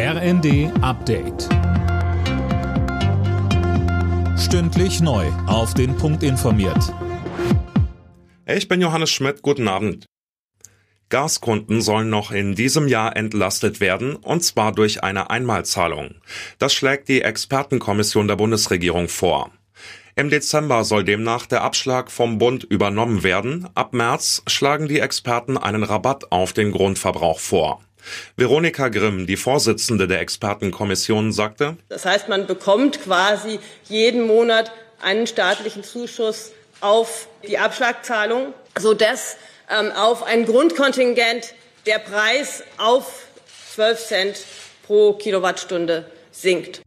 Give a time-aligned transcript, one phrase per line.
[0.00, 1.48] RND Update.
[4.38, 5.26] Stündlich neu.
[5.48, 6.94] Auf den Punkt informiert.
[8.46, 9.42] Ich bin Johannes Schmidt.
[9.42, 10.06] Guten Abend.
[11.08, 16.14] Gaskunden sollen noch in diesem Jahr entlastet werden, und zwar durch eine Einmalzahlung.
[16.60, 19.50] Das schlägt die Expertenkommission der Bundesregierung vor.
[20.14, 23.66] Im Dezember soll demnach der Abschlag vom Bund übernommen werden.
[23.74, 27.82] Ab März schlagen die Experten einen Rabatt auf den Grundverbrauch vor.
[28.36, 35.26] Veronika Grimm, die Vorsitzende der Expertenkommission, sagte, Das heißt, man bekommt quasi jeden Monat einen
[35.26, 39.36] staatlichen Zuschuss auf die Abschlagzahlung, sodass
[39.70, 41.54] ähm, auf ein Grundkontingent
[41.86, 43.26] der Preis auf
[43.74, 44.44] 12 Cent
[44.86, 46.82] pro Kilowattstunde sinkt.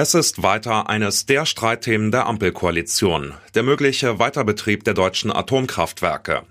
[0.00, 6.42] Es ist weiter eines der Streitthemen der Ampelkoalition, der mögliche Weiterbetrieb der deutschen Atomkraftwerke.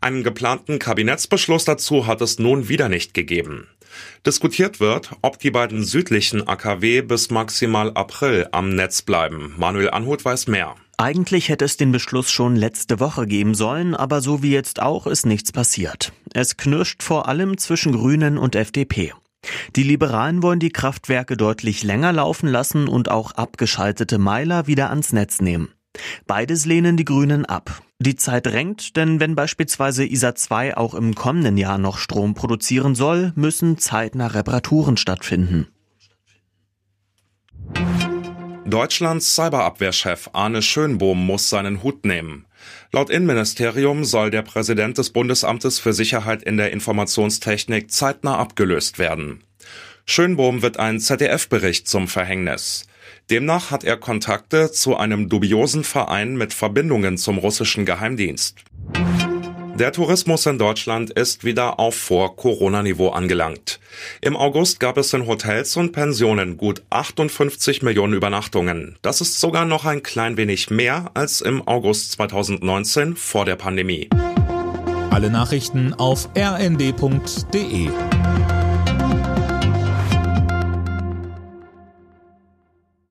[0.00, 3.68] Einen geplanten Kabinettsbeschluss dazu hat es nun wieder nicht gegeben.
[4.26, 9.54] Diskutiert wird, ob die beiden südlichen AKW bis maximal April am Netz bleiben.
[9.56, 10.74] Manuel Anhut weiß mehr.
[10.96, 15.06] Eigentlich hätte es den Beschluss schon letzte Woche geben sollen, aber so wie jetzt auch
[15.06, 16.12] ist nichts passiert.
[16.34, 19.12] Es knirscht vor allem zwischen Grünen und FDP.
[19.76, 25.12] Die Liberalen wollen die Kraftwerke deutlich länger laufen lassen und auch abgeschaltete Meiler wieder ans
[25.12, 25.68] Netz nehmen.
[26.26, 27.82] Beides lehnen die Grünen ab.
[27.98, 32.94] Die Zeit drängt, denn wenn beispielsweise ISA 2 auch im kommenden Jahr noch Strom produzieren
[32.94, 35.68] soll, müssen zeitnah Reparaturen stattfinden.
[38.64, 42.46] Deutschlands Cyberabwehrchef Arne Schönbohm muss seinen Hut nehmen.
[42.92, 49.44] Laut Innenministerium soll der Präsident des Bundesamtes für Sicherheit in der Informationstechnik zeitnah abgelöst werden.
[50.06, 52.86] Schönbohm wird ein ZDF-Bericht zum Verhängnis.
[53.30, 58.56] Demnach hat er Kontakte zu einem dubiosen Verein mit Verbindungen zum russischen Geheimdienst.
[59.80, 63.80] Der Tourismus in Deutschland ist wieder auf Vor-Corona-Niveau angelangt.
[64.20, 68.98] Im August gab es in Hotels und Pensionen gut 58 Millionen Übernachtungen.
[69.00, 74.10] Das ist sogar noch ein klein wenig mehr als im August 2019 vor der Pandemie.
[75.08, 77.88] Alle Nachrichten auf rnd.de